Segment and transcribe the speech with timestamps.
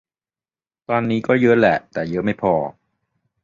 [0.89, 2.53] ตอนนี้ก็เยอะแหละ แต่เยอะไม่พอ